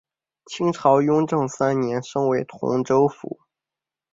[0.47, 3.39] 清朝雍正三年升为同州府。